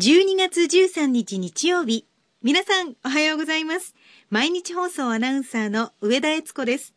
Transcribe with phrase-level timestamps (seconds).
[0.00, 2.06] 12月13日日曜日。
[2.42, 3.94] 皆さん、おはようございます。
[4.30, 6.94] 毎日放送アナウンサーの上田悦子です。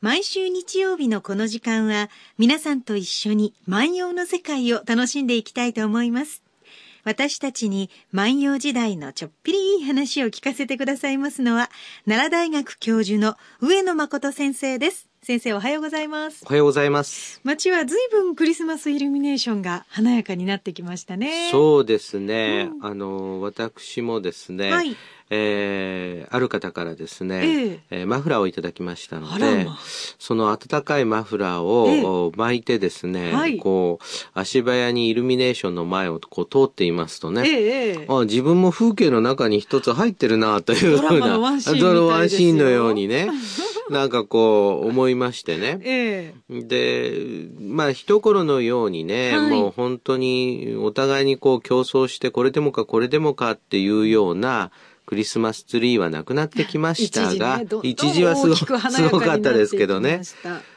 [0.00, 2.08] 毎週日曜日のこの時間は、
[2.38, 6.42] 皆さんと一緒に万葉の世界を楽しんでいきたいと思います。
[7.04, 11.68] 私たちに万葉時代のちょっぴりいい話を聞かせてくださいますのは、
[12.06, 15.10] 奈良大学教授の上野誠先生です。
[15.24, 16.44] 先生おはようございます。
[16.44, 17.40] おはようございます。
[17.44, 21.48] 街は随分クリスマスイルミネーションが華やかになってきましたね。
[21.50, 22.68] そうですね。
[22.70, 24.94] うん、あの、私もですね、はい、
[25.30, 29.78] えー、ある方からですね、えー、えー、マフラーをいただきましたので、ま、
[30.18, 43.30] その暖かいマフラーを巻いてですね、えーはい、こう、足早にイルミネーションの前をこう通っていますとね、えー、あ自分も風景の中に一つ入ってるなというふうな、ワンシーンのようにね、
[43.90, 45.78] なんかこう思いましてね。
[45.82, 54.70] えー、で、まあ一頃のようにね、はい、もう本当にお互いにこう競争してこれでもかこれでもかっていうような、
[55.06, 58.64] クリスマスツリーはなくなってきましたが、一時,、はすごす
[59.08, 60.22] ごかったですけどね。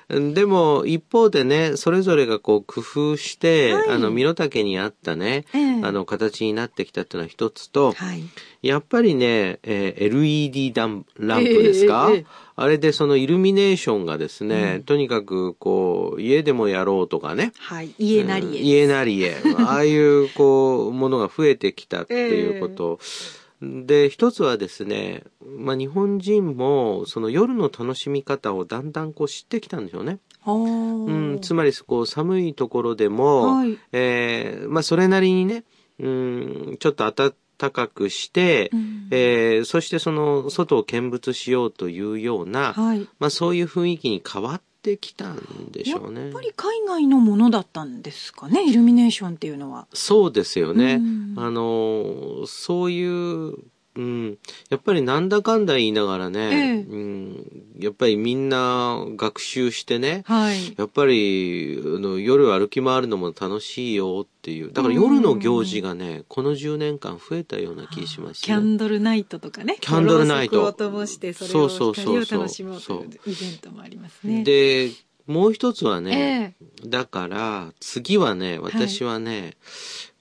[0.10, 8.24] でも一方でね、それぞれがこう工夫して、はい、あの、身の丈に合ったね、えー、あの、形になってきたっていうのは一つと、はい、
[8.62, 11.18] やっぱりね、えー、LED ランプ
[11.62, 12.26] ですか、えーえー、
[12.56, 17.52] あれでそのイルミネーションがですね、うん、とにかくこう、家でもやろうとかね。
[17.58, 19.36] はい、家なりえ、うん、家なりえ。
[19.58, 23.00] ああいうこう、ものが増えてきたっていうこと。
[23.62, 30.20] で、一つはですね、まあ、日本人も、その夜の楽しみ方をだんだんこう知ってきたんでしょうね。
[30.46, 35.64] うん、つまり、こう、寒いところでも、はい、えー、まあ、それなりにね、
[36.00, 46.22] うん、ちょっと暖かくして、うん、えー、そしてその外を見物しようというような、はい、まあそういう雰囲気に変わってきたんでしょうね。
[46.22, 49.88] やっぱり海外のものだったんですかね、イルミネーションっていうのは。
[49.94, 51.02] そうですよね。
[51.36, 53.56] あの、そういう
[53.98, 54.38] うん、
[54.70, 64.72] やっぱりなんだかんだ言いながらね、ええ、うん、やっぱりみんな学習してね、はい、やっぱりあの夜歩き回るのも楽しいよっていう。
[64.72, 69.78] だから夜の行事がね、この10年間増えたような気します、ね、キャンドルナイトとかね。
[69.82, 70.64] キャンドルナイト。
[70.64, 74.44] を灯してそれを光を楽しもうというイベントもありますね。
[74.44, 74.92] で
[75.26, 79.58] もう一つはね、えー、だから次はね私はね、はい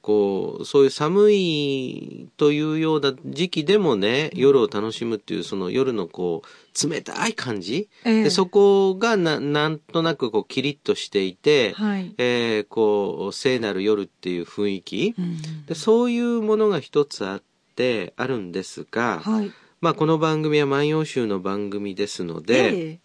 [0.07, 17.43] こう、そういう寒いというような時期でもね、夜を楽しむっていう、その夜のこう、冷たい感じ、えー、でそこがな、なんとなくこう、キリッとしていて、はい、えー、こう、聖なる夜っていう雰囲気、うん、で、そういうものが一つあっ
[17.75, 19.51] て、あるんですが、はい、
[19.81, 23.01] まあ、この番組は万葉集の番組ですので、え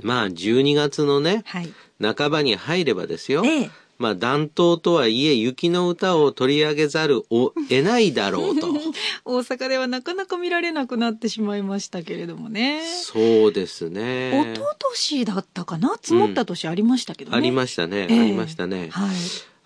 [0.00, 8.68] ー、まあ、12月のね、はい、半ばに入ればですよ、えーまあ、暖冬とはいえ、雪の歌を取り上げざるを得ないだろうと。
[9.24, 12.82] 大阪ではなかなか見られなくなってしまいましたけれどもね。
[12.86, 14.52] そうですね。
[14.54, 15.96] 一昨年だったかな？
[16.00, 17.38] 積もった年ありましたけどね。
[17.38, 18.88] うん、ありましたね、えー、ありましたね。
[18.90, 19.16] はい。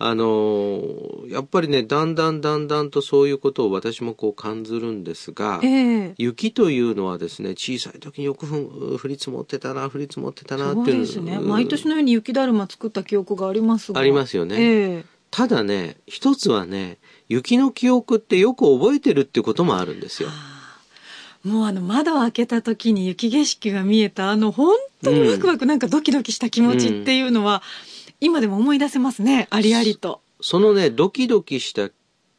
[0.03, 0.83] あの
[1.29, 11.39] やっぱりねだんだんだんだんとそういうことを私もこう感じるんですが、えー、雪というのはですね小さい時によく降り積もってたな降り積もってたなっていうですね。
[11.39, 16.97] 毎年のように雪だるま作った記憶がありますありますよね、えー、ただね一つはね
[17.29, 20.31] 雪の記憶ってよく覚えてるってこともあるんですよ。
[21.45, 27.90] もうあの窓を開けた時に雪景色が見えたあの本当にワクワクなんかドキドキした気持ちっていうのは、うん
[28.21, 30.21] 今でも思い出せますねありありと。
[30.41, 31.91] そのねドキドキした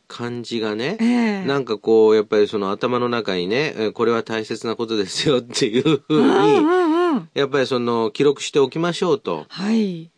[0.07, 9.45] 感じがね、えー、なんかこうやっぱりその頭の中にねこれは大切なことですよっていうふうに、うんうん、やっぱりその記録しておきましょうと。
[9.47, 10.11] はい。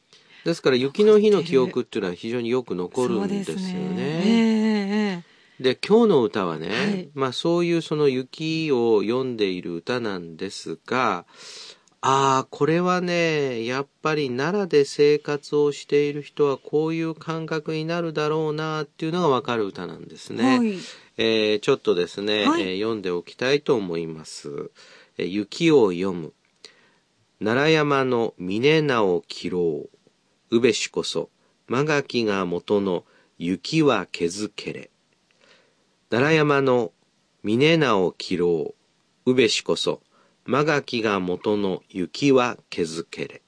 [0.46, 5.24] ですから雪の日の記憶っていうのは非常によく残るんですよね。
[5.60, 11.26] で、えー、今日の歌はね、はい、まあそういうその雪を読んでいる歌なんですが、
[12.06, 20.58] ああ、これはね、やっぱり奈良で生活をしている人はこういう感覚になるだろうなっていうのがわかる歌なんですね。
[20.58, 20.74] はい、
[21.16, 24.70] えー、ちょっとですね、はい、えー、読んでおきたいと思います。
[25.18, 26.34] えー、雪を読む。
[27.42, 29.90] 奈良山の峰直切ろ
[30.52, 30.58] う。
[30.58, 31.30] うべしこそ、
[31.70, 33.06] 間垣が元の
[33.38, 34.90] 雪は削けれ。
[36.10, 36.92] 奈良山の
[37.44, 38.76] 峰直切ろ
[39.26, 39.32] う。
[39.32, 40.02] うべしこそ、
[40.46, 43.42] 間垣が元の雪は削けれ、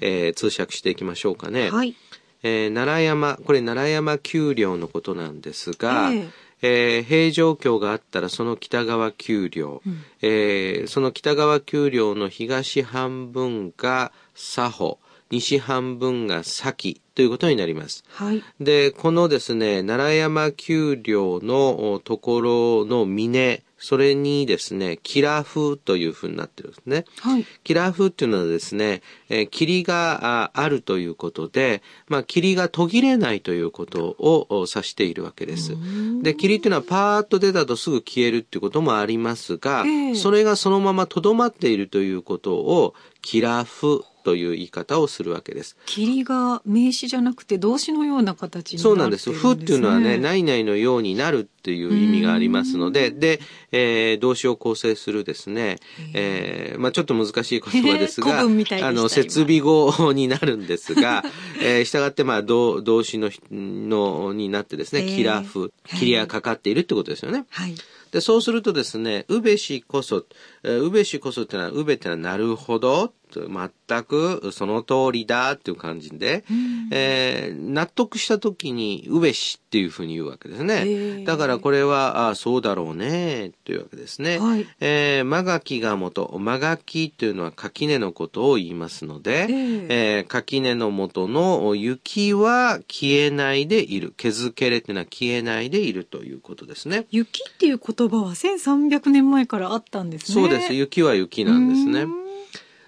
[0.00, 1.94] えー、通訳していきましょうかね、はい。
[2.42, 6.30] えー、奈良山これ奈良山丘陵のことなんですが、えー
[6.62, 14.98] えー、平城京があったらその北側丘陵、うん、えー、その北側丘陵の東半分が佐保
[15.30, 16.74] 西半分が佐
[17.14, 18.04] ということになります。
[18.08, 18.42] はい。
[18.60, 27.04] で、このですね、奈良山丘陵のところの峰、それにですね、キラフというふうになってるんですね。
[27.18, 27.44] はい。
[27.64, 35.76] キラフっていうのはですね、えー、霧があるということで、まあ、霧が途切れないということを指しているわけです。
[36.22, 45.76] で、霧っていうのはパーッと出たとすぐ消えるっていうこともありますが、えー、それがそのまま留まっているということを、キラフという言い方をするわけです。
[45.86, 49.32] 霧が名詞じゃなくて動詞のような形にそうなんです。
[49.32, 53.40] ふっていうのはね、ないないのようになるっていう意味がありますので、で、
[53.70, 55.78] えー、動詞を構成するですね、
[56.14, 58.44] えー、まあちょっと難しい言葉ですが、あ
[58.92, 61.24] の、設備語になるんですが、
[61.60, 67.44] えー、従ってまあ動動詞ののになってですね、キラフ、霧がかかっているってことですよね。
[67.50, 67.74] はい。
[68.12, 70.26] で、そうするとですね、うべしこそ、
[70.62, 81.24] うべしこそってのは、うべってのはなるほど、全くその通りだっていう感じで、うん、えー、納得した時に、うべしっていうふうに言うわけですね。
[81.24, 84.38] だからこれは、あそうだろうね、というわけですね。
[84.38, 94.12] はい、えー、まがきが元、まがきというのは垣根のことを言いますので、えー、垣根の元の雪は消えないでいる。
[94.16, 97.06] 削けれっていうのは消えないでいるということですね。
[97.10, 100.34] 雪っていう言葉は1300年前からあったんですね。
[100.34, 100.74] そうです。
[100.74, 102.06] 雪は雪なんですね。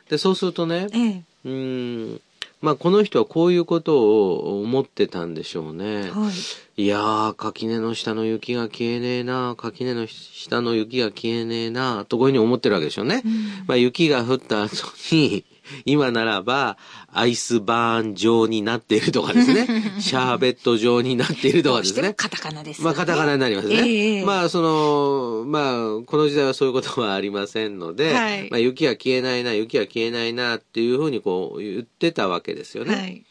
[0.08, 2.20] で、そうするとね、ええ、うん、
[2.60, 6.10] まあこの人はこういうことを思ってたんでしょうね。
[6.10, 6.30] は
[6.76, 13.22] い、いやー、垣根の下の雪が消えねえな、垣根の下の雪が消えねえな、とこういうふうに思ってるわけでしょうね。
[13.24, 13.34] うん、
[13.66, 14.74] まあ雪が降った後
[15.12, 15.44] に、
[15.84, 16.76] 今ならば、
[17.12, 19.66] アイスバーン状になっているとかですね。
[20.00, 22.14] シャーベット状になっているとかですね。
[22.14, 23.76] カタカナです、ね、まあ、カタカナになりますね。
[23.76, 32.94] えー、まあ、その、まあ、この時代はそういうことはありませんので、はい、まあ、雪は消えないな、雪は消えないな、っていうふうにこう言ってたわけですよね。
[32.94, 33.24] はい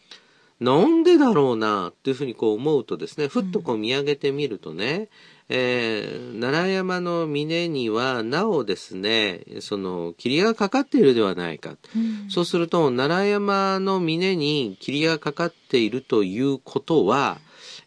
[0.59, 5.09] なんでだろうなっていうふうにこう思うとですね、ふっとこう見上げてみるとね、
[5.55, 11.77] えー、奈良山の峰にはなおですね、その霧がかかっているではないか。
[11.95, 17.37] うん、そうすると、奈良山の峰に霧がかかっているということは、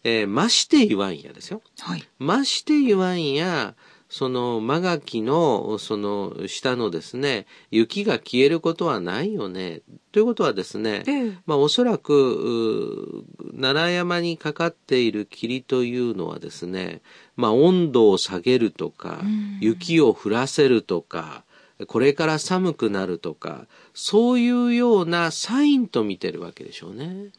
[0.04, 1.60] えー、まして言わんやですよ。
[1.80, 2.04] はい。
[2.20, 3.74] まして言わんや、
[4.16, 9.82] その、間垣の、その、下のですね、雪が消えることはないよね。
[10.10, 13.26] ということはですね、ええ、まあおそらく、
[13.60, 17.02] 奈良山にかかっている霧というのはですね、
[17.36, 19.20] まあ温度を下げるとか、
[19.60, 21.44] 雪を降らせるとか、
[21.86, 27.32] これから寒くなるとか、そういうようなサインと見てるわけでしょうね。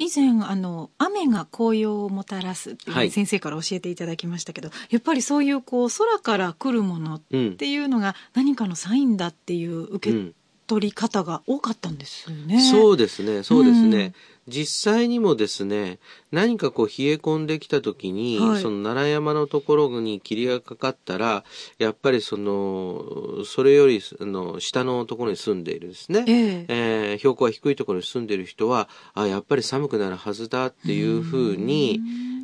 [0.00, 10.32] 以前あの雨が紅葉をもたらすっていう先生から教えていただきましたけど、はい、やっぱりそういうこう空から来るものっていうのが何かのサインだっていう受け
[10.70, 12.54] 取り方が多かったんですね。
[12.54, 13.42] うん、そうですね。
[13.42, 14.12] そうですね、
[14.46, 15.98] 実際にもですね、
[16.30, 21.42] 何かこう冷え込んできた時に、はい、その奈良山のところに霧がかかったら、
[21.78, 32.00] やっぱりその、それよりあの下のところに住んでいるですね、えー、えー、標高が低いところに住んでいる人は、あ、やっぱり寒くなるはずだっていうふうに、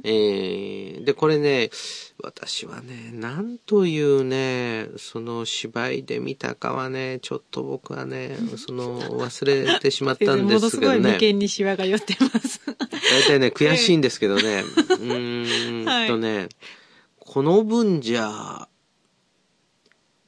[0.08, 1.70] えー、で、これね、
[2.22, 10.54] 私はね、なんというね、その芝居で見たかはね、ちょっと僕はね、その忘れてしまったんですけどね。
[10.54, 12.60] ものすごい眉間にシワが寄ってます。
[12.66, 16.48] 大体ね、悔しいんですけどね、 うんとね、はい、
[17.18, 18.68] この分じゃ、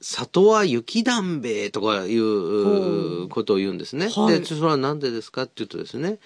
[0.01, 4.09] 里は雪だんべとかいうことを言うんですね。
[4.09, 6.19] はい、で、それは何でですかって言うとですね、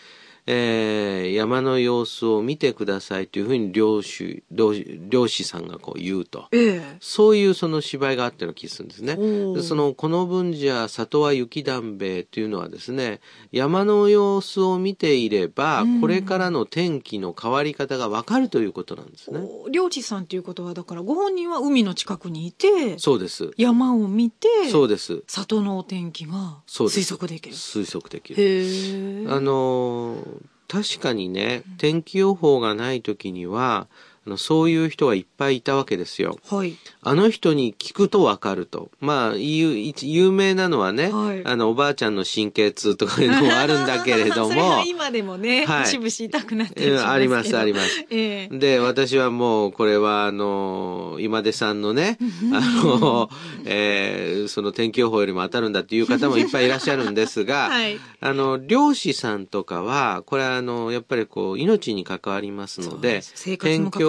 [0.46, 9.16] えー、山の様子を見てくださいというふうに漁師、漁師さんがこう言うと、ええ、そういうその芝居があったような気がするんですね。
[9.54, 13.20] でその、この分じゃ里は雪だんべというのはですね、
[13.52, 19.40] 山の様子を見ていれば、うん、これからの天気の変わり方がわかるということなんですね。
[19.70, 23.52] 漁師さんということは、だからご本人は海の近くにいて、そうです。
[23.56, 25.22] 山を見て、そうです。
[25.28, 27.54] 里のお天気が推測できる。
[27.54, 29.26] 推測できる。
[29.30, 30.31] あのー
[30.72, 33.88] 確かにね、天気予報がない時には、
[34.24, 36.38] あのそういう人がいっぱいいたわけですよ。
[36.48, 36.76] はい。
[37.02, 38.90] あの人に聞くとわかると。
[39.00, 44.82] まあ、有有名なのはね、はい、あの、おばあちゃんの神経痛とかいうのもあるんだけれども。
[44.86, 48.06] 今でもね、はい、しぶし痛くなってるあります、あります。
[48.10, 52.18] えー、で、私はもう、これは、あの、今出さんのね、
[52.52, 53.28] あの、
[53.64, 64.04] えー、その天気予報よりも当たるんだっていう方もいっぱいいらっしゃるんですが、 はい、あの、漁師さんとかは、これは、あの、やっぱりこう、命に関わりますので、で天気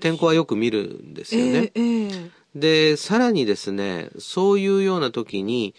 [0.00, 1.72] 天候はよく見るんですよね。
[1.74, 5.74] えーえー、で、さらにですね、そういうような時に、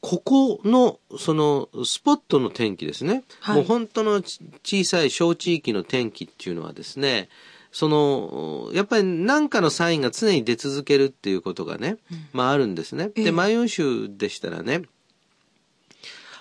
[0.00, 3.22] ここの、その、スポットの天気ですね。
[3.40, 7.28] はい、もう本当の小さい小地域の天気っていうのはですね、
[7.72, 13.10] その、やっぱり何かのサインが常に出続けるっていうことがね、うん、まああるんですね。
[13.10, 14.82] で、万葉集でしたらね、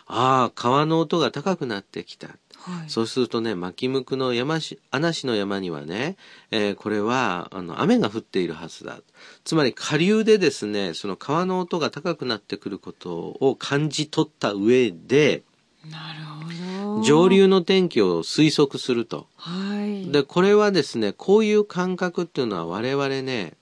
[0.08, 2.30] ああ、川の音が高くなってきた。
[2.62, 6.18] はい、そうするとね、巻向の山し、穴市の山にはね、
[6.52, 9.00] えー、これは、あの、雨が降っているはずだ。
[9.46, 15.44] つまり下流でですね、その川の音が高くなってくることを感じ取った上で、
[15.90, 17.02] なるほど。
[17.04, 19.28] 上流の天気を推測すると。
[19.38, 20.12] はい。
[20.12, 23.54] で、これはですね、こういう感覚っていうのは我々ね、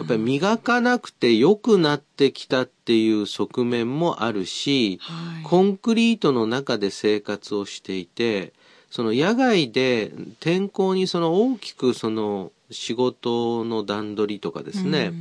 [0.00, 8.54] やっぱり磨かなくて良くなってきたっていう側面もあるし、はい、コンクリートの中で生活をしていて、
[8.90, 15.12] その野外で天候にその大きくその仕事の段取りとかですね、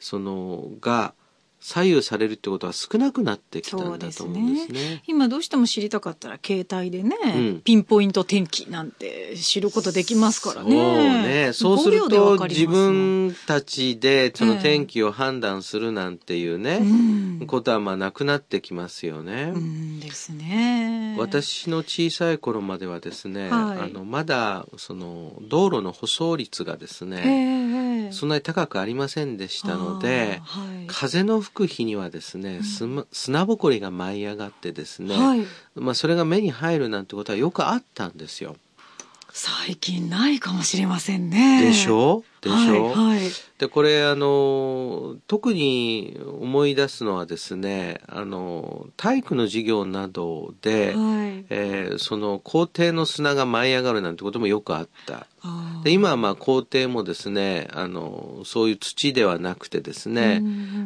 [0.00, 1.12] そのが
[1.68, 4.78] 左右されるってことは少なくなってきたんだと思うんですね。
[4.78, 10.70] すね今どうしても知りたかったら携帯でね、うん、ピンポイント天気なんて知ることできますからね。
[10.70, 11.52] そうね。
[11.52, 16.80] そうすると自分たちでその天気を判断するなんていうね、
[17.42, 19.52] えことはまあなくなってきますよね。
[19.54, 21.16] うんですね。
[21.18, 38.56] 私の小さい頃まではですね、はい、あのまだその道路の舗装率がですね、そんなに高くありませんでしたので、はい、風の吹く日にはですね、うん、砂ぼこりが舞い上がってですね、はい、まあそれが目に入るなんてことはよくあったんですよ。
[39.30, 41.62] 最近ないかもしれませんね。
[41.62, 42.24] でしょ？
[42.48, 55.26] でしょ、はい、はい、でこれあの特に思い出すのはですねあの体育の授業などで、はい、えー、その校庭の砂が舞い上がるなんてこともよくあった。
[55.84, 60.42] で今はまあ校庭もですねあのそういう土ではなくてですね、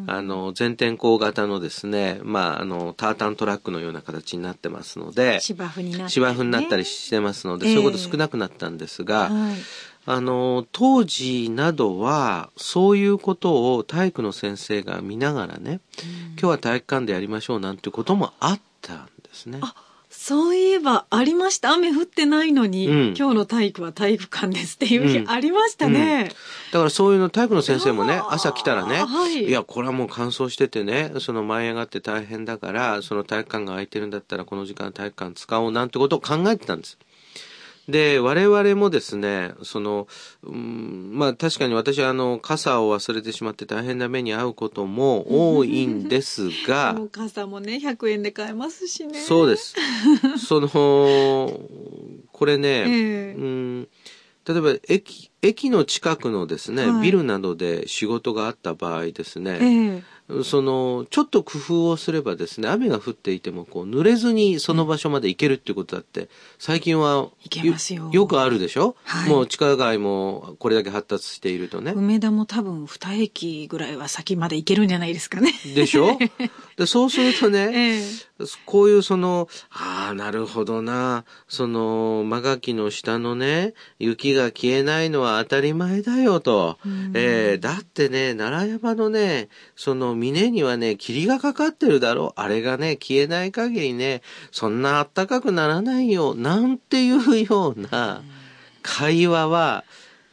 [0.07, 9.57] あの全天候型のですね、まあ、あのタータントラックのような形になってますので芝生になったり、ね、芝生になったりしてますので、そういうこと少なくなったんですが、はい
[10.05, 19.59] あの、当時などは、そういうことを体育の先生が見ながらね、うん、今日は体育館でやりましょうなんてこともあったんですね。
[19.63, 19.75] あ、
[20.11, 21.73] そういえばありました。
[21.73, 26.23] 雨降ってないのに、うん、今日の体育は体育館ですっていう日ありましたね。
[26.23, 36.99] うん、だからそういうの体育の先生もね、朝来たらね、はい、いや、これはもう乾燥しててね、その舞い上がって大変だから、その体育館が空いてるんだったらこの時間体育館使おうなんてことを考えてたんです。
[37.89, 40.07] で、我々もですね、その、
[40.45, 49.21] うん、まあ確かに私はあの、傘を忘れてしまって大変な目に遭うことも多いんですが、 傘もね、100円で買えますしね。
[49.21, 49.75] そうです。
[50.47, 50.69] その、
[52.31, 53.89] これね、えー、うん
[54.45, 60.03] 例えば駅、駅の近くのですね、はい、ビルなどで仕事があった場合ですね、えー
[60.45, 67.33] その、ちょっと工夫をすればですね、雨が降っていても、こう、濡れずにその場所まで行けるっていうことだって、最近はよ、
[68.13, 68.27] よ。
[68.27, 71.93] くあるでしょ、はい、もう地下街もこれだけ発達しているとね。
[71.95, 75.53] 梅田も多分二駅ぐらいは先まで行けるんじゃないですかね。
[75.75, 76.19] でしょ？
[76.79, 86.79] でそうするとね、ええ、こういうその、ああ、なるほどな、その、間垣の下のね、雪が消えないのは当たり前だよと。
[87.15, 92.41] えー、だってね、奈良山のね、その峰にはね、霧がかかってるだろう。
[92.41, 96.35] あれがね、消えない限りね、そんな暖かくならないよ。
[96.35, 98.23] なんていうような
[98.83, 99.85] 会話は、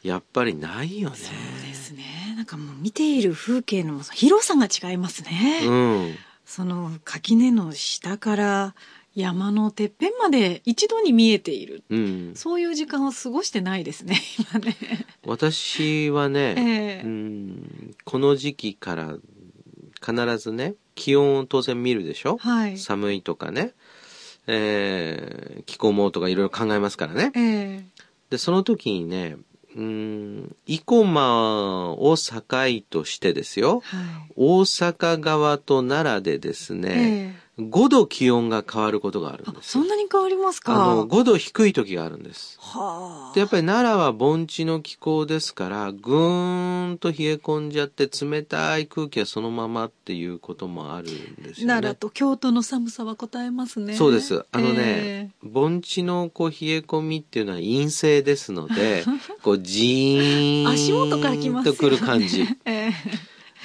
[0.03, 1.15] やっぱりないよね。
[1.15, 2.33] そうですね。
[2.35, 5.61] なんかもう見ている風景の広さが違いますね。
[5.65, 6.15] うん。
[6.45, 8.75] その垣根の下から
[9.19, 14.19] 山のてっぺんまで一度に見えている、うん、そういう時間を過ごしてないですね
[14.51, 14.75] 今ね。
[15.25, 19.15] 私はね、えー、うん、この時期から
[20.03, 23.73] 必ずね気温を当然見るでしょ、はい、寒いとかね、
[24.47, 27.83] えー、気候もとかいろいろ考えますからね、えー、
[28.29, 29.37] でその時にね
[29.75, 32.43] うん、生駒を境
[32.89, 33.97] としてですよ、は
[34.29, 40.73] い、大阪側と奈良でですね、えー5度気温が変わることがあるんですそんなに変わりますか？
[40.73, 42.57] あの、5度低い時があるんです。
[42.61, 43.33] はあ。
[43.33, 51.53] で、やっぱり奈良は盆地の気候ですから、ぐーんと冷え込んじゃって、冷たい空気はそのままっていうこともあるんですよね。
[51.67, 53.95] 奈良と京都の寒さは答えますね。
[53.95, 54.45] そうです。
[54.51, 59.03] あのね、えー、盆地のこう冷え込みっていうのは陰性ですので、
[59.43, 62.45] こうじーん足元から来ます、ね、とくる感じ。
[62.65, 62.89] え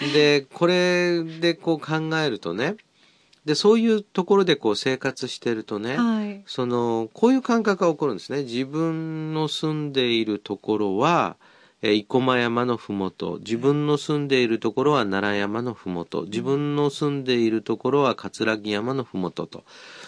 [0.00, 2.76] ー、で、これでこう考えるとね、
[3.44, 8.44] で、そういうところでこう生活してるとね、はい、その、こういう感覚が起こるんですね。
[8.44, 11.36] 自分の住んでいるところは、
[11.82, 19.64] えー、生駒山のふもと、自分の住んでいるところは奈良山のふもと、自分の住んでいるところは葛城山のふもとと。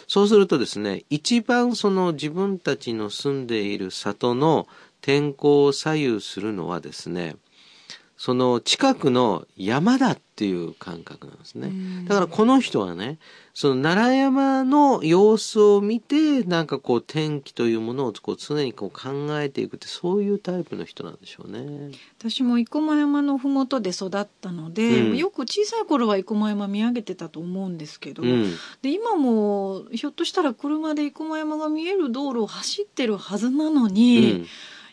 [0.08, 4.66] そうするとですね、一番その自分たちの住んでいる里の
[5.02, 7.36] 天候を左右するのはですね、
[8.18, 11.70] その近くの山だっていう感覚なんですね。
[12.08, 13.18] だからこの人はね、
[13.52, 21.92] その奈良山の様子を見て、なんかこう天気というものをこう常にこう考えていくって、そういうタイプの人なんでしょうね。
[22.18, 34.46] 私も生駒山のふもとで育ったので、うん、よく小さい頃は生駒山見上げてたと思うんですけど、うん、で今もひょっとしたら車で生駒山が見える道路を走ってるはずなのに、うん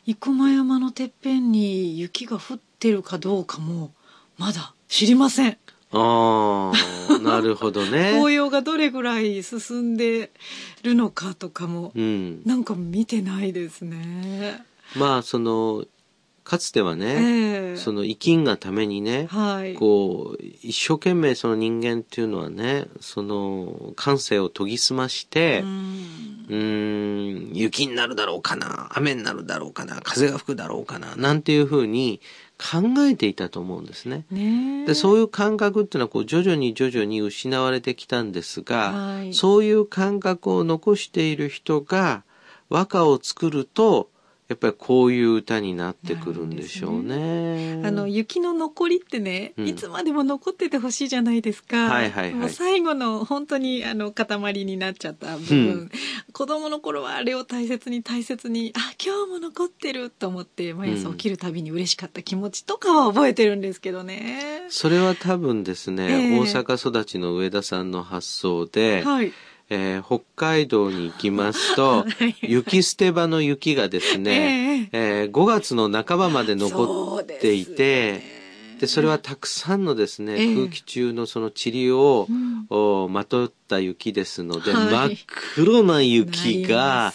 [0.06, 3.94] 生駒山のてっぺんに雪が降ってるかどうかも
[4.38, 5.58] まだ知りません。
[5.96, 6.72] あ
[7.10, 8.14] あ、なるほどね。
[8.18, 10.32] 紅葉がどれぐらい進んで
[10.82, 14.66] るのかとかも、うん、なんか見てないですね。
[14.96, 15.86] まあ、その、
[16.44, 32.20] かつてはね、えー、その生きんがためにね、はい、こう、一生懸命その人間っていうのはね、その感性を研ぎ澄まして、うん、うん雪になるだろうかな、雨になるだろうかな、風が吹くだろうかな、なんていうふうに
[32.58, 34.26] 考えていたと思うんですね。
[34.32, 42.24] ねでそういう感覚っていうのはこう徐々に徐々に失われてきたんですが、はい、そういう感覚を残している人が
[42.70, 44.10] 和歌を作ると
[44.50, 47.78] やっぱりこういう歌になってくるんでしょうね。
[47.80, 51.90] ねあの雪の残りってね、うん、いつまでも残っててほしいじゃないですか。
[51.90, 55.92] はいはい最後の本当にあの塊になっちゃった部分、うん、
[56.34, 64.66] 子供の頃はあれを大切に大切に、あ今日も残ってると思って毎朝起きるたびに嬉しかった気持ちとかは覚えてるんですけどね。
[64.70, 69.04] それは多分ですね、えー、大阪育ちの上田さんの発想で。
[69.04, 69.32] はい
[69.76, 72.06] えー、北海道に行きますと、
[72.42, 78.22] 雪捨て場の雪がですね、えー、えー、5月の半ばまで残っていて、
[78.80, 85.18] で、それはたくさんのですね、えー、空気中のその塵を、うん、まとった雪ですので、はい、真っ
[85.56, 87.12] 黒な雪が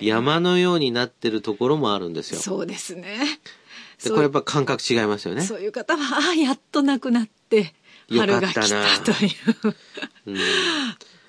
[0.00, 2.40] 山のようになってるところもあるんですよ。
[2.40, 3.40] そうですね。
[4.02, 5.42] で、これやっぱ感覚違いますよね。
[5.42, 7.74] そういう方は、ああ、やっとなくなって、
[8.10, 9.74] 春が来たという。
[10.28, 10.36] うん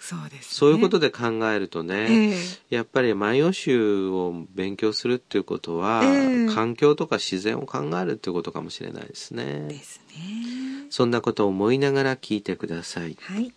[0.10, 9.67] そうです、ね、そういうことで考えるとね、えー、やっぱり万葉集を勉強するっていうことは、えー、環境とか自然を考えるっていうことかもしれないですね。
[9.67, 10.88] ですね。
[10.89, 13.17] そんなことを思いながら聞いてください。
[13.22, 13.54] はい。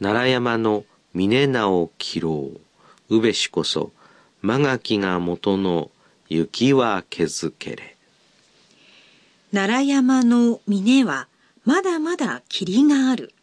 [0.00, 2.50] 奈良山の峰直切ろ
[3.10, 3.92] う、宇部しこそ、
[4.40, 5.90] 間垣が元の
[6.30, 7.96] 雪は削けれ。
[9.52, 11.28] 奈良山の峰は
[11.66, 13.34] まだまだ霧がある。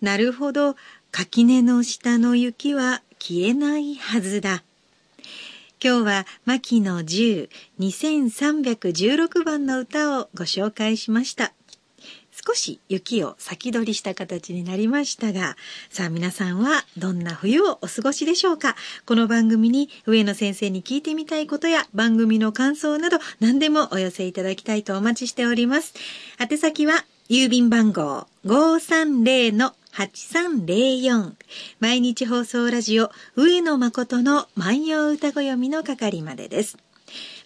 [0.00, 0.76] なるほど、
[1.10, 4.62] 垣根の下の雪は消えないはずだ。
[5.82, 11.52] 今日は牧野10、2316番の歌をご紹介しました。
[12.46, 15.56] 少し雪を先取りした形になりましたが、
[15.88, 18.76] さあ皆さんはどんな冬をお過ごしでしょうか？
[19.06, 25.94] この番組に上野先生に聞いてみたいことや番組の感想など何でもお寄せいただきたいとお待ちしております。
[26.38, 31.34] 宛先は郵便番号530 8304
[31.78, 36.76] 毎日放送ラジオ上野誠の万葉歌子読みの係までです。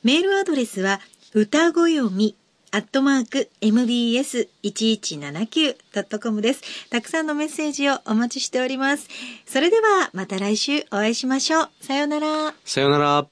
[0.02, 1.00] メールアドレスは
[1.34, 2.34] 歌子読み
[2.70, 6.88] アットマーク mbs1179.com です。
[6.88, 9.08] たくさんのメッセージをお待ちしております。
[9.46, 11.68] それではまた来週お会いしましょう。
[11.80, 12.54] さようなら。
[12.64, 13.26] さようなら。